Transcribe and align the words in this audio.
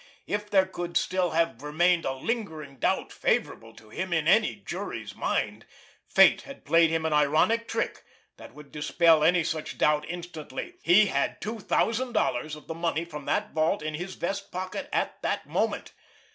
If 0.25 0.49
there 0.49 0.65
could 0.65 0.97
still 0.97 1.29
have 1.29 1.61
remained 1.61 2.05
a 2.05 2.13
lingering 2.13 2.77
doubt 2.77 3.11
favorable 3.11 3.71
to 3.75 3.89
him 3.91 4.11
in 4.13 4.27
any 4.27 4.55
jury's 4.55 5.13
mind, 5.13 5.63
fate 6.07 6.41
had 6.41 6.65
played 6.65 6.89
him 6.89 7.05
an 7.05 7.13
ironic 7.13 7.67
trick 7.67 8.03
that 8.37 8.55
would 8.55 8.71
dispel 8.71 9.23
any 9.23 9.43
such 9.43 9.77
doubt 9.77 10.03
instantly. 10.09 10.73
_He 10.83 11.09
had 11.09 11.39
two 11.39 11.59
thousand 11.59 12.13
dollars 12.13 12.55
of 12.55 12.65
the 12.65 12.73
money 12.73 13.05
from 13.05 13.25
that 13.25 13.51
vault 13.51 13.83
in 13.83 13.93
his 13.93 14.15
vest 14.15 14.51
pocket 14.51 14.89
at 14.91 15.21
that 15.21 15.45
moment! 15.47 15.91